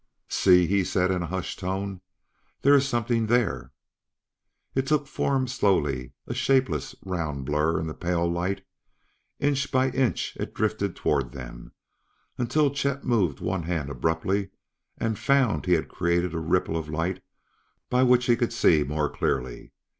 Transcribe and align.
"See!" 0.29 0.65
he 0.65 0.83
said 0.83 1.11
in 1.11 1.21
a 1.21 1.27
hushed 1.27 1.59
tone. 1.59 2.01
"There 2.63 2.73
is 2.73 2.87
something 2.87 3.27
there!" 3.27 3.71
It 4.73 4.87
took 4.87 5.05
form 5.05 5.47
slowly, 5.47 6.13
a 6.25 6.33
shapeless, 6.33 6.95
round 7.05 7.45
blur 7.45 7.79
in 7.79 7.85
the 7.85 7.93
pale 7.93 8.27
light. 8.27 8.65
Inch 9.39 9.71
by 9.71 9.91
inch 9.91 10.35
it 10.39 10.55
drifted 10.55 10.95
toward 10.95 11.33
them, 11.33 11.73
until 12.35 12.71
Chet 12.73 13.03
moved 13.03 13.41
one 13.41 13.61
hand 13.61 13.91
abruptly 13.91 14.49
and 14.97 15.19
found 15.19 15.67
he 15.67 15.73
had 15.73 15.87
created 15.87 16.33
a 16.33 16.39
ripple 16.39 16.77
of 16.77 16.89
light 16.89 17.21
by 17.87 18.01
which 18.01 18.25
he 18.25 18.35
could 18.35 18.51
see 18.51 18.83
more 18.83 19.07
clearly. 19.07 19.71